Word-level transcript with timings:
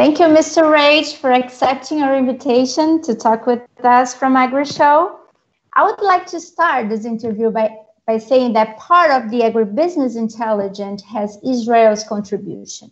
Thank 0.00 0.18
you, 0.18 0.28
Mr. 0.28 0.72
Rage, 0.72 1.16
for 1.16 1.30
accepting 1.30 2.00
our 2.00 2.16
invitation 2.16 3.02
to 3.02 3.14
talk 3.14 3.44
with 3.44 3.60
us 3.84 4.14
from 4.14 4.34
AgriShow. 4.34 5.14
I 5.74 5.84
would 5.84 6.00
like 6.00 6.24
to 6.28 6.40
start 6.40 6.88
this 6.88 7.04
interview 7.04 7.50
by, 7.50 7.76
by 8.06 8.16
saying 8.16 8.54
that 8.54 8.78
part 8.78 9.10
of 9.10 9.30
the 9.30 9.40
agribusiness 9.40 10.16
intelligence 10.16 11.02
has 11.02 11.36
Israel's 11.44 12.02
contribution. 12.02 12.90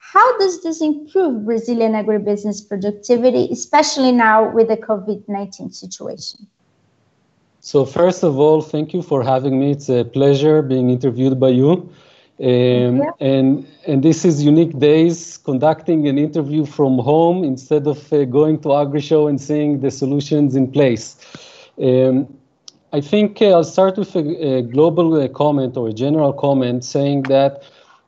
How 0.00 0.36
does 0.36 0.62
this 0.62 0.82
improve 0.82 1.46
Brazilian 1.46 1.92
agribusiness 1.92 2.68
productivity, 2.68 3.48
especially 3.50 4.12
now 4.12 4.52
with 4.52 4.68
the 4.68 4.76
COVID 4.76 5.26
19 5.28 5.72
situation? 5.72 6.46
So, 7.60 7.86
first 7.86 8.22
of 8.22 8.38
all, 8.38 8.60
thank 8.60 8.92
you 8.92 9.00
for 9.00 9.22
having 9.22 9.58
me. 9.58 9.70
It's 9.70 9.88
a 9.88 10.04
pleasure 10.04 10.60
being 10.60 10.90
interviewed 10.90 11.40
by 11.40 11.48
you. 11.60 11.90
Um, 12.42 13.02
and 13.20 13.66
and 13.86 14.02
this 14.02 14.24
is 14.24 14.42
unique 14.42 14.78
days 14.78 15.36
conducting 15.36 16.08
an 16.08 16.16
interview 16.16 16.64
from 16.64 16.98
home 16.98 17.44
instead 17.44 17.86
of 17.86 18.10
uh, 18.12 18.24
going 18.24 18.60
to 18.62 18.68
AgriShow 18.68 19.28
and 19.28 19.38
seeing 19.38 19.80
the 19.80 19.90
solutions 19.90 20.56
in 20.56 20.72
place. 20.72 21.16
Um, 21.78 22.34
I 22.94 23.02
think 23.02 23.42
uh, 23.42 23.50
I'll 23.50 23.64
start 23.64 23.98
with 23.98 24.16
a, 24.16 24.20
a 24.20 24.62
global 24.62 25.20
uh, 25.20 25.28
comment 25.28 25.76
or 25.76 25.88
a 25.88 25.92
general 25.92 26.32
comment 26.32 26.82
saying 26.82 27.24
that 27.24 27.62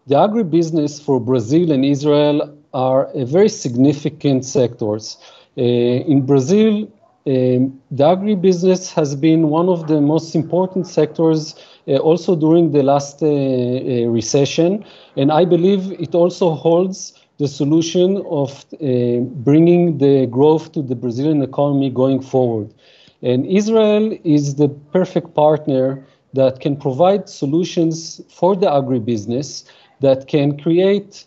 the 0.07 0.15
agribusiness 0.15 1.01
for 1.01 1.21
Brazil 1.21 1.71
and 1.71 1.85
Israel 1.85 2.57
are 2.73 3.11
a 3.15 3.27
very 3.27 3.51
significant 3.51 4.47
sectors. 4.47 5.19
Uh, 5.59 5.61
in 5.61 6.25
Brazil, 6.25 6.91
um, 7.25 7.81
the 7.91 8.05
agribusiness 8.05 8.93
has 8.95 9.15
been 9.15 9.49
one 9.49 9.69
of 9.69 9.87
the 9.87 10.01
most 10.01 10.35
important 10.35 10.89
sectors 10.89 11.55
uh, 11.87 11.97
also 11.99 12.35
during 12.35 12.73
the 12.73 12.83
last 12.83 13.23
uh, 13.23 13.27
uh, 13.27 14.07
recession, 14.09 14.85
and 15.17 15.31
I 15.31 15.45
believe 15.45 15.93
it 16.01 16.15
also 16.15 16.55
holds 16.55 17.13
the 17.39 17.47
solution 17.47 18.25
of 18.29 18.65
uh, 18.75 19.21
bringing 19.45 19.99
the 19.99 20.27
growth 20.27 20.73
to 20.73 20.83
the 20.83 20.95
Brazilian 20.95 21.43
economy 21.43 21.91
going 21.91 22.21
forward. 22.21 22.75
And 23.23 23.47
Israel 23.47 24.19
is 24.25 24.57
the 24.57 24.69
perfect 24.69 25.35
partner 25.35 26.05
that 26.35 26.61
can 26.61 26.77
provide 26.77 27.29
solutions 27.29 28.21
for 28.29 28.57
the 28.57 28.67
agribusiness 28.67 29.65
that 30.01 30.27
can 30.27 30.59
create 30.59 31.25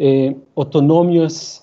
uh, 0.00 0.32
autonomous 0.56 1.62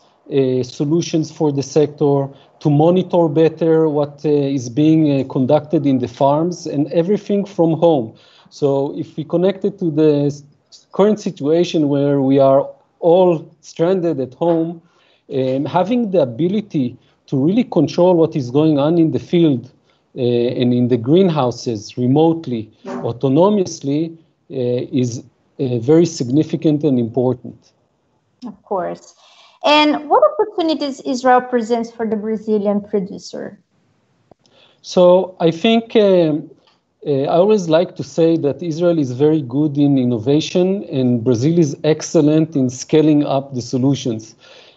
solutions 0.64 1.32
for 1.32 1.52
the 1.52 1.64
sector 1.64 2.28
to 2.60 2.70
monitor 2.70 3.28
better 3.28 3.88
what 3.90 4.22
uh, 4.26 4.30
is 4.30 4.70
being 4.70 5.02
uh, 5.12 5.24
conducted 5.32 5.86
in 5.86 6.00
the 6.00 6.08
farms 6.08 6.66
and 6.66 6.92
everything 6.92 7.46
from 7.46 7.74
home. 7.74 8.16
So 8.50 8.98
if 8.98 9.16
we 9.18 9.24
connect 9.24 9.66
it 9.66 9.78
to 9.80 9.92
the 9.92 10.42
current 10.94 11.20
situation 11.20 11.90
where 11.90 12.22
we 12.22 12.40
are 12.40 12.68
all 13.00 13.48
stranded 13.62 14.20
at 14.20 14.34
home, 14.34 14.82
um, 15.34 15.66
having 15.66 16.12
the 16.12 16.22
ability 16.22 16.98
to 17.28 17.38
really 17.38 17.64
control 17.64 18.16
what 18.16 18.36
is 18.36 18.50
going 18.52 18.80
on 18.80 18.98
in 18.98 19.12
the 19.12 19.20
field 19.20 19.72
uh, 20.18 20.22
and 20.22 20.74
in 20.74 20.88
the 20.88 20.98
greenhouses 20.98 21.98
remotely, 21.98 22.72
autonomously, 22.86 24.16
uh, 24.52 25.00
is 25.02 25.24
uh, 25.60 25.80
very 25.80 26.06
significant 26.06 26.84
and 26.84 26.98
important. 27.00 27.74
Of 28.46 28.62
course. 28.64 29.14
And 29.66 30.08
what 30.10 30.22
opportunities 30.32 31.02
Israel 31.02 31.42
presents 31.42 31.92
for 31.92 32.06
the 32.08 32.16
Brazilian 32.16 32.82
producer? 32.82 33.60
So 34.84 35.36
I 35.40 35.50
think 35.50 35.96
um, 35.96 36.52
uh, 37.06 37.24
I 37.24 37.38
always 37.38 37.68
like 37.68 37.96
to 37.96 38.04
say 38.04 38.38
that 38.38 38.62
Israel 38.62 39.00
is 39.00 39.12
very 39.12 39.42
good 39.42 39.76
in 39.80 39.98
innovation 39.98 40.84
and 40.84 41.24
Brazil 41.24 41.58
is 41.58 41.76
excellent 41.84 42.56
in 42.56 42.70
scaling 42.70 43.26
up 43.26 43.56
the 43.56 43.62
solutions. 43.62 44.36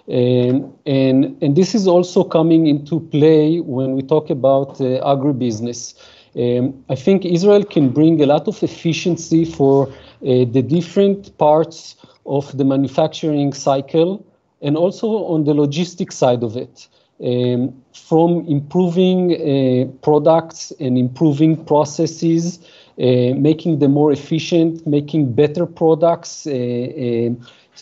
Um, 0.09 0.73
and, 0.87 1.37
and 1.43 1.55
this 1.55 1.75
is 1.75 1.87
also 1.87 2.25
coming 2.25 2.67
into 2.67 3.01
play 3.01 3.61
when 3.61 3.93
we 3.93 4.03
talk 4.03 4.31
about 4.31 4.81
uh, 4.81 5.05
agribusiness. 5.05 5.95
Um, 6.35 6.83
I 6.89 6.95
think 6.95 7.27
Israel 7.27 7.63
can 7.63 7.91
bring 7.91 8.23
a 8.23 8.27
lot 8.27 8.49
of 8.49 8.63
efficiency 8.63 9.45
for 9.45 9.89
uh, 9.89 9.93
the 10.23 10.63
different 10.63 11.37
parts 11.37 11.97
of 12.25 12.57
the 12.57 12.65
manufacturing 12.65 13.53
cycle 13.53 14.25
and 14.63 14.77
also 14.77 15.09
on 15.27 15.45
the 15.45 15.53
logistic 15.53 16.13
side 16.13 16.43
of 16.43 16.57
it. 16.57 16.89
Um, 17.21 17.75
from 17.93 18.47
improving 18.47 19.35
uh, 19.35 19.91
products 20.03 20.73
and 20.79 20.97
improving 20.97 21.65
processes, 21.65 22.61
uh, 22.99 23.35
making 23.35 23.81
them 23.81 23.93
more 23.93 24.13
efficient, 24.13 24.87
making 24.87 25.33
better 25.33 25.67
products, 25.67 26.47
uh, 26.47 26.53
uh 26.53 27.31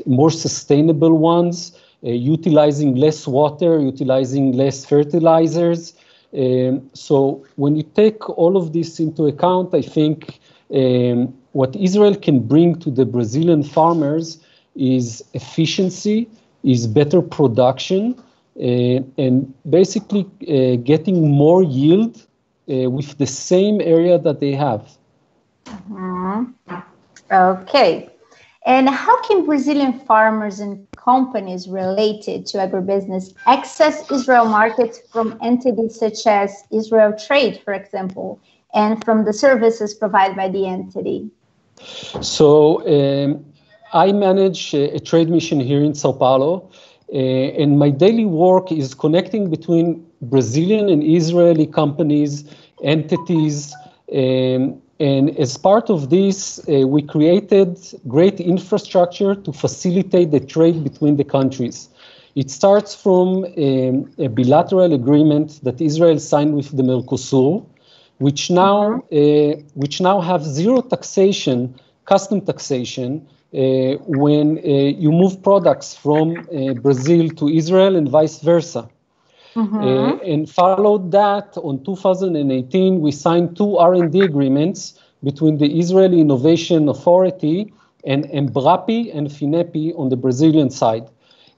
more 0.07 0.31
sustainable 0.31 1.19
ones, 1.19 1.73
uh, 2.05 2.11
utilizing 2.11 2.95
less 2.95 3.27
water, 3.27 3.81
utilizing 3.81 4.53
less 4.53 4.85
fertilizers. 4.85 5.95
Um, 6.37 6.91
so 6.93 7.45
when 7.57 7.77
you 7.77 7.83
take 7.83 8.29
all 8.29 8.57
of 8.57 8.73
this 8.73 9.01
into 9.01 9.27
account, 9.27 9.75
I 9.75 9.83
think 9.83 10.39
um, 10.75 11.35
what 11.53 11.75
Israel 11.77 12.15
can 12.15 12.41
bring 12.41 12.79
to 12.81 12.91
the 12.91 13.07
Brazilian 13.07 13.63
farmers 13.63 14.39
is 14.75 15.25
efficiency, 15.33 16.29
is 16.66 16.87
better 16.87 17.22
production 17.22 18.15
uh, 18.59 19.00
and 19.16 19.54
basically 19.71 20.27
uh, 20.49 20.77
getting 20.82 21.31
more 21.31 21.62
yield 21.62 22.27
uh, 22.69 22.91
with 22.91 23.16
the 23.19 23.27
same 23.27 23.81
area 23.81 24.19
that 24.19 24.41
they 24.41 24.53
have. 24.53 24.82
Mm-hmm. 25.66 26.75
Okay. 27.31 28.10
And 28.66 28.91
how 28.91 29.22
can 29.22 29.47
Brazilian 29.47 30.00
farmers 30.00 30.59
and 30.59 30.87
companies 30.97 31.69
related 31.69 32.47
to 32.47 32.59
agribusiness 32.59 33.33
access 33.47 34.10
Israel 34.10 34.47
markets 34.47 35.00
from 35.12 35.38
entities 35.41 35.97
such 35.97 36.27
as 36.27 36.65
Israel 36.72 37.12
Trade, 37.27 37.60
for 37.65 37.72
example, 37.75 38.41
and 38.75 39.04
from 39.04 39.25
the 39.25 39.33
services 39.33 39.94
provided 39.94 40.37
by 40.37 40.48
the 40.48 40.66
entity? 40.66 41.31
So, 42.21 42.83
um, 42.88 43.44
I 43.93 44.13
manage 44.13 44.75
a, 44.75 44.97
a 44.97 45.01
trade 45.01 45.29
mission 45.29 45.61
here 45.61 45.83
in 45.83 45.95
Sao 45.95 46.13
Paulo, 46.13 46.71
uh, 47.13 47.17
and 47.17 47.79
my 47.79 47.91
daily 47.91 48.27
work 48.27 48.73
is 48.73 48.95
connecting 48.95 49.51
between 49.51 50.05
Brazilian 50.23 50.89
and 50.89 51.03
Israeli 51.03 51.67
companies, 51.67 52.45
entities, 52.83 53.75
um, 54.13 54.81
and 54.99 55.37
as 55.39 55.57
part 55.59 55.91
of 55.91 56.09
this, 56.09 56.59
uh, 56.69 56.87
we 56.87 57.03
created 57.03 57.79
great 58.09 58.41
infrastructure 58.41 59.35
to 59.35 59.53
facilitate 59.53 60.31
the 60.31 60.41
trade 60.41 60.83
between 60.83 61.17
the 61.17 61.25
countries. 61.25 61.89
It 62.35 62.51
starts 62.51 62.95
from 62.95 63.45
um, 63.45 64.11
a 64.19 64.29
bilateral 64.29 64.93
agreement 64.95 65.61
that 65.65 65.81
Israel 65.81 66.19
signed 66.19 66.55
with 66.55 66.75
the 66.77 66.83
Mercosur, 66.83 67.65
which 68.19 68.51
now, 68.51 69.03
uh, 69.13 69.61
which 69.75 70.01
now 70.01 70.21
have 70.21 70.43
zero 70.45 70.81
taxation, 70.81 71.75
custom 72.07 72.41
taxation, 72.41 73.27
uh, 73.27 73.36
when 73.53 74.59
uh, 74.59 74.61
you 74.61 75.11
move 75.12 75.43
products 75.43 75.95
from 75.95 76.37
uh, 76.37 76.75
Brazil 76.75 77.29
to 77.31 77.49
Israel 77.49 77.97
and 77.97 78.09
vice 78.09 78.41
versa. 78.41 78.89
Mm-hmm. 79.55 80.21
and 80.23 80.51
followed 80.51 81.12
that 81.12 81.57
on 81.57 81.83
2018, 81.83 83.01
we 83.01 83.11
signed 83.11 83.57
two 83.57 83.79
R&D 83.79 84.21
agreements 84.21 85.01
between 85.25 85.57
the 85.57 85.79
Israeli 85.79 86.21
Innovation 86.21 86.91
Authority 86.91 87.73
and 88.05 88.27
EMBRAPII 88.27 89.17
and 89.17 89.29
FINEP 89.29 89.99
on 89.99 90.11
the 90.11 90.17
Brazilian 90.17 90.69
side. 90.69 91.09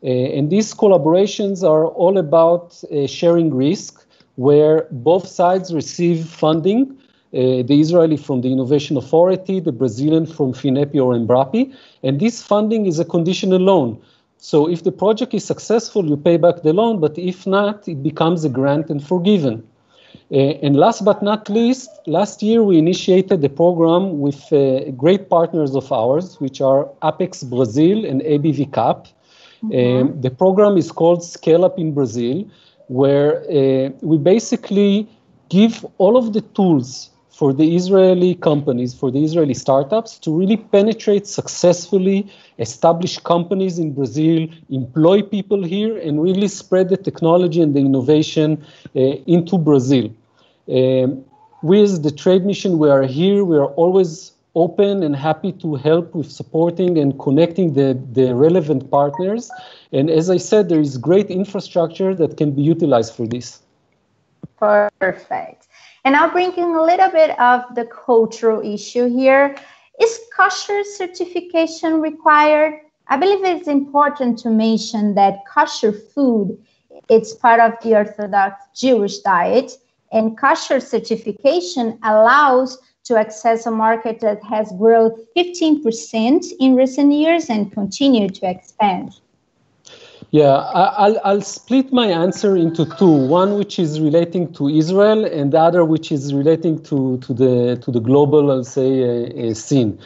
Uh, 0.03 0.07
and 0.07 0.49
these 0.49 0.73
collaborations 0.75 1.69
are 1.69 1.87
all 1.87 2.19
about 2.19 2.81
uh, 2.85 3.07
sharing 3.07 3.53
risk, 3.53 4.07
where 4.37 4.87
both 4.93 5.27
sides 5.27 5.75
receive 5.75 6.25
funding 6.29 6.97
uh, 7.35 7.63
the 7.63 7.81
Israeli 7.81 8.17
from 8.17 8.41
the 8.41 8.51
Innovation 8.51 8.97
Authority, 8.97 9.61
the 9.61 9.73
Brazilian 9.73 10.25
from 10.27 10.53
FINEP 10.55 10.95
or 10.95 11.15
EMBRAPII, 11.15 11.75
and 12.03 12.21
this 12.21 12.43
funding 12.43 12.87
is 12.87 12.99
a 12.99 13.05
conditional 13.05 13.59
loan. 13.59 14.01
So 14.39 14.69
if 14.69 14.85
the 14.85 14.93
project 14.93 15.35
is 15.35 15.45
successful, 15.45 16.07
you 16.07 16.17
pay 16.17 16.37
back 16.37 16.63
the 16.63 16.73
loan, 16.73 17.01
but 17.01 17.19
if 17.19 17.47
not, 17.47 17.87
it 17.89 18.03
becomes 18.03 18.45
a 18.45 18.49
grant 18.49 18.89
and 18.89 19.05
forgiven. 19.05 19.67
Uh, 20.31 20.57
and 20.65 20.77
last 20.77 21.05
but 21.05 21.23
not 21.23 21.49
least, 21.49 21.91
last 22.07 22.43
year 22.43 22.63
we 22.63 22.79
initiated 22.79 23.41
the 23.41 23.49
program 23.49 24.21
with 24.21 24.53
uh, 24.53 24.91
great 24.91 25.29
partners 25.29 25.75
of 25.75 25.91
ours, 25.91 26.39
which 26.41 26.61
are 26.61 26.89
Apex 27.03 27.43
Brazil 27.43 28.05
and 28.05 28.21
ABV 28.23 28.73
Cap. 28.73 29.09
Mm-hmm. 29.65 30.11
Um, 30.11 30.21
the 30.21 30.31
program 30.31 30.77
is 30.77 30.93
called 30.93 31.25
Scale 31.25 31.65
Up 31.65 31.79
in 31.79 31.93
Brazil, 31.93 32.49
where 32.89 33.41
uh, 33.51 33.91
we 34.03 34.19
basically 34.19 35.09
give 35.49 35.85
all 35.99 36.17
of 36.17 36.33
the 36.33 36.43
tools 36.43 37.11
for 37.39 37.53
the 37.53 37.77
Israeli 37.77 38.35
companies, 38.35 38.93
for 38.93 39.13
the 39.13 39.23
Israeli 39.23 39.55
startups 39.55 40.19
to 40.25 40.37
really 40.37 40.57
penetrate 40.57 41.25
successfully, 41.25 42.27
establish 42.59 43.17
companies 43.19 43.79
in 43.79 43.93
Brazil, 43.93 44.49
employ 44.71 45.23
people 45.23 45.63
here, 45.63 45.97
and 45.99 46.21
really 46.21 46.49
spread 46.49 46.89
the 46.89 46.97
technology 46.97 47.61
and 47.63 47.77
the 47.77 47.79
innovation 47.79 48.49
uh, 48.97 49.01
into 49.35 49.57
Brazil. 49.57 50.07
Um, 50.69 51.25
with 51.63 52.03
the 52.03 52.11
trade 52.11 52.45
mission, 52.45 52.77
we 52.77 52.91
are 52.91 53.05
here. 53.05 53.45
We 53.45 53.57
are 53.57 53.71
always 53.83 54.33
open 54.57 55.05
and 55.05 55.15
happy 55.15 55.53
to 55.63 55.77
help 55.77 56.17
with 56.17 56.29
supporting 56.29 56.99
and 56.99 57.21
connecting 57.21 57.75
the, 57.75 57.89
the 58.19 58.35
relevant 58.35 58.91
partners. 58.91 59.49
And 59.93 60.11
as 60.11 60.29
I 60.29 60.39
said, 60.39 60.69
there 60.69 60.81
is 60.81 60.99
great 60.99 61.31
infrastructure 61.31 62.17
that 62.17 62.37
can 62.37 62.51
be 62.51 62.63
utilized 62.63 63.15
for 63.15 63.29
this. 63.29 63.61
Perfect. 64.59 65.69
And 66.05 66.13
now 66.13 66.31
bringing 66.31 66.75
a 66.75 66.83
little 66.83 67.11
bit 67.11 67.39
of 67.39 67.75
the 67.75 67.85
cultural 67.85 68.61
issue 68.61 69.09
here. 69.09 69.57
Is 70.01 70.21
kosher 70.37 70.85
certification 70.85 72.01
required? 72.01 72.81
I 73.09 73.17
believe 73.17 73.45
it's 73.45 73.69
important 73.69 74.39
to 74.41 74.51
mention 74.51 75.15
that 75.15 75.45
kosher 75.47 75.93
food 75.93 76.59
it's 77.09 77.35
part 77.35 77.61
of 77.61 77.73
the 77.83 77.95
Orthodox 77.95 78.63
Jewish 78.77 79.19
diet, 79.21 79.73
and 80.13 80.37
kosher 80.37 80.81
certification 80.81 81.99
allows 82.03 82.79
to 83.05 83.17
access 83.17 83.67
a 83.67 83.71
market 83.71 84.21
that 84.21 84.43
has 84.45 84.71
grown 84.73 85.13
15% 85.37 86.53
in 86.61 86.75
recent 86.77 87.13
years 87.13 87.49
and 87.49 87.73
continue 87.73 88.29
to 88.29 88.51
expand. 88.51 89.21
Yeah, 90.31 90.57
I'll, 90.75 91.19
I'll 91.25 91.41
split 91.41 91.91
my 91.91 92.07
answer 92.09 92.55
into 92.55 92.85
two. 92.97 93.11
One 93.11 93.57
which 93.57 93.79
is 93.79 93.99
relating 93.99 94.53
to 94.55 94.69
Israel, 94.69 95.25
and 95.25 95.53
the 95.53 95.59
other 95.59 95.87
which 95.87 96.13
is 96.13 96.35
relating 96.35 96.83
to, 96.83 97.17
to 97.19 97.33
the 97.33 97.79
to 97.83 97.91
the 97.91 98.01
global, 98.01 98.51
I'll 98.53 98.65
say, 98.65 98.91
uh, 99.05 99.51
uh, 99.51 99.55
scene. 99.55 99.99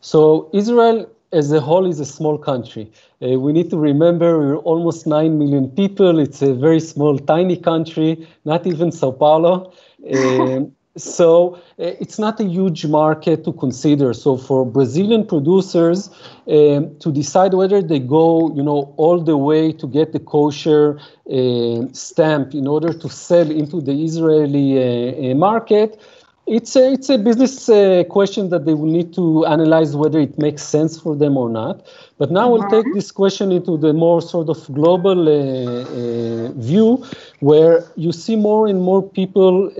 So 0.00 0.48
Israel 0.54 1.06
as 1.32 1.52
a 1.52 1.60
whole 1.60 1.86
is 1.86 2.00
a 2.00 2.06
small 2.06 2.38
country. 2.38 2.90
Uh, 3.22 3.38
we 3.38 3.52
need 3.52 3.68
to 3.70 3.78
remember 3.78 4.38
we're 4.38 4.56
almost 4.56 5.06
9 5.06 5.38
million 5.38 5.68
people. 5.70 6.18
It's 6.18 6.42
a 6.42 6.54
very 6.54 6.80
small, 6.80 7.18
tiny 7.18 7.56
country, 7.56 8.26
not 8.44 8.66
even 8.66 8.90
Sao 8.92 9.12
Paulo. 9.12 9.72
Um, 10.14 10.74
so 10.96 11.54
uh, 11.54 11.58
it's 12.00 12.18
not 12.18 12.40
a 12.40 12.44
huge 12.44 12.84
market 12.86 13.44
to 13.44 13.52
consider. 13.52 14.12
So 14.12 14.36
for 14.36 14.66
Brazilian 14.66 15.24
producers 15.26 16.10
um, 16.48 16.96
to 16.98 17.12
decide 17.12 17.54
whether 17.54 17.80
they 17.80 18.00
go, 18.00 18.52
you 18.54 18.62
know, 18.62 18.92
all 18.96 19.20
the 19.20 19.36
way 19.36 19.72
to 19.72 19.86
get 19.86 20.12
the 20.12 20.18
kosher 20.18 20.98
uh, 21.30 21.86
stamp 21.92 22.54
in 22.54 22.66
order 22.66 22.92
to 22.92 23.08
sell 23.08 23.50
into 23.50 23.80
the 23.80 23.92
Israeli 24.04 25.30
uh, 25.30 25.34
market, 25.36 26.00
it's 26.46 26.74
a, 26.74 26.92
it's 26.94 27.08
a 27.08 27.18
business 27.18 27.68
uh, 27.68 28.02
question 28.10 28.48
that 28.48 28.64
they 28.64 28.74
will 28.74 28.90
need 28.90 29.14
to 29.14 29.46
analyze 29.46 29.94
whether 29.94 30.18
it 30.18 30.36
makes 30.36 30.64
sense 30.64 30.98
for 30.98 31.14
them 31.14 31.36
or 31.36 31.48
not. 31.48 31.86
But 32.18 32.32
now 32.32 32.50
we'll 32.50 32.68
take 32.68 32.92
this 32.92 33.12
question 33.12 33.52
into 33.52 33.76
the 33.76 33.92
more 33.92 34.20
sort 34.20 34.48
of 34.48 34.58
global 34.74 35.28
uh, 35.28 35.84
uh, 35.84 36.52
view, 36.54 37.06
where 37.38 37.84
you 37.94 38.10
see 38.10 38.34
more 38.34 38.66
and 38.66 38.82
more 38.82 39.08
people 39.08 39.70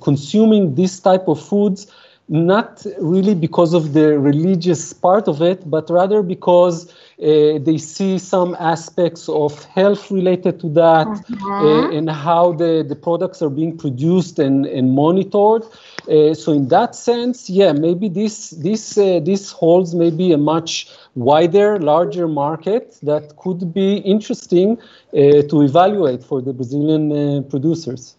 consuming 0.00 0.74
this 0.74 1.00
type 1.00 1.28
of 1.28 1.40
foods 1.40 1.86
not 2.30 2.86
really 3.00 3.34
because 3.34 3.74
of 3.74 3.92
the 3.92 4.16
religious 4.16 4.92
part 4.92 5.26
of 5.26 5.42
it, 5.42 5.68
but 5.68 5.90
rather 5.90 6.22
because 6.22 6.88
uh, 6.88 7.58
they 7.58 7.76
see 7.76 8.18
some 8.18 8.56
aspects 8.60 9.28
of 9.28 9.64
health 9.64 10.12
related 10.12 10.60
to 10.60 10.68
that 10.70 11.08
uh-huh. 11.08 11.66
uh, 11.66 11.90
and 11.90 12.08
how 12.08 12.52
the, 12.52 12.84
the 12.88 12.94
products 12.94 13.42
are 13.42 13.50
being 13.50 13.76
produced 13.76 14.38
and, 14.38 14.64
and 14.66 14.92
monitored. 14.92 15.64
Uh, 16.08 16.32
so 16.32 16.52
in 16.52 16.68
that 16.68 16.94
sense, 16.94 17.50
yeah, 17.50 17.72
maybe 17.72 18.08
this 18.08 18.50
this 18.50 18.96
uh, 18.96 19.18
this 19.20 19.50
holds 19.50 19.92
maybe 19.94 20.32
a 20.32 20.38
much 20.38 20.88
wider, 21.16 21.80
larger 21.80 22.28
market 22.28 22.96
that 23.02 23.36
could 23.38 23.74
be 23.74 23.96
interesting 23.96 24.78
uh, 24.78 25.42
to 25.50 25.62
evaluate 25.62 26.22
for 26.22 26.40
the 26.40 26.52
Brazilian 26.52 27.10
uh, 27.10 27.42
producers. 27.42 28.14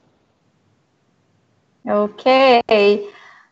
Okay. 1.88 2.62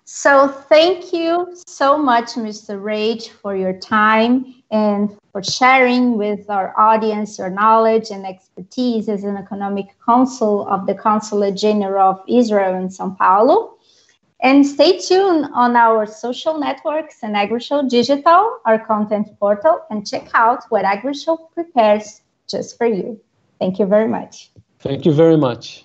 So 0.05 0.47
thank 0.47 1.13
you 1.13 1.55
so 1.67 1.97
much, 1.97 2.29
Mr. 2.33 2.81
Rage, 2.81 3.29
for 3.29 3.55
your 3.55 3.73
time 3.73 4.55
and 4.71 5.15
for 5.31 5.43
sharing 5.43 6.17
with 6.17 6.49
our 6.49 6.73
audience 6.79 7.37
your 7.37 7.51
knowledge 7.51 8.09
and 8.09 8.25
expertise 8.25 9.07
as 9.07 9.23
an 9.23 9.37
economic 9.37 9.87
consul 9.99 10.67
of 10.67 10.87
the 10.87 10.95
Consulate 10.95 11.55
General 11.55 12.09
of 12.09 12.21
Israel 12.27 12.73
in 12.75 12.89
Sao 12.89 13.15
Paulo. 13.19 13.77
And 14.41 14.65
stay 14.65 14.97
tuned 14.97 15.47
on 15.53 15.75
our 15.75 16.07
social 16.07 16.57
networks 16.57 17.17
and 17.21 17.35
AgriShow 17.35 17.89
Digital, 17.89 18.59
our 18.65 18.79
content 18.79 19.27
portal, 19.39 19.81
and 19.89 20.07
check 20.07 20.29
out 20.33 20.63
what 20.69 20.85
AgriShow 20.85 21.51
prepares 21.51 22.21
just 22.49 22.77
for 22.77 22.87
you. 22.87 23.19
Thank 23.59 23.77
you 23.79 23.85
very 23.85 24.07
much. 24.07 24.49
Thank 24.79 25.05
you 25.05 25.11
very 25.11 25.37
much. 25.37 25.83